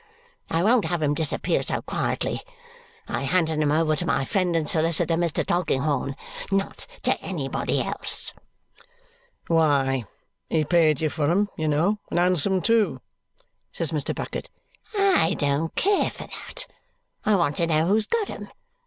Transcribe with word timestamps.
I 0.49 0.63
won't 0.63 0.85
have 0.85 1.03
'em 1.03 1.13
disappear 1.13 1.61
so 1.61 1.83
quietly. 1.83 2.41
I 3.07 3.21
handed 3.21 3.61
'em 3.61 3.71
over 3.71 3.95
to 3.95 4.03
my 4.07 4.25
friend 4.25 4.55
and 4.55 4.67
solicitor, 4.67 5.13
Mr. 5.13 5.45
Tulkinghorn, 5.45 6.15
not 6.51 6.87
to 7.03 7.21
anybody 7.21 7.83
else." 7.83 8.33
"Why, 9.45 10.05
he 10.49 10.65
paid 10.65 11.01
you 11.01 11.11
for 11.11 11.27
them, 11.27 11.49
you 11.55 11.67
know, 11.67 11.99
and 12.09 12.17
handsome 12.17 12.63
too," 12.63 12.99
says 13.71 13.91
Mr. 13.91 14.15
Bucket. 14.15 14.49
"I 14.97 15.35
don't 15.37 15.75
care 15.75 16.09
for 16.09 16.25
that. 16.25 16.65
I 17.23 17.35
want 17.35 17.57
to 17.57 17.67
know 17.67 17.85
who's 17.85 18.07
got 18.07 18.27
'em. 18.27 18.49